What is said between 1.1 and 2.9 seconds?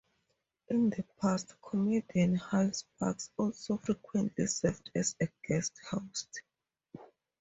past, Comedian Hal